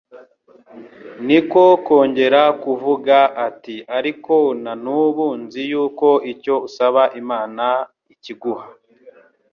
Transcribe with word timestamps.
niko 1.25 1.63
kongera 1.85 2.41
kuvuga, 2.63 3.17
ati: 3.47 3.75
"ariko 3.97 4.35
na 4.63 4.73
n'ubu 4.83 5.25
nzi 5.41 5.61
yuko 5.71 6.07
icyo 6.31 6.55
usaba 6.67 7.03
Imana 7.21 7.65
ikiguha." 8.13 8.67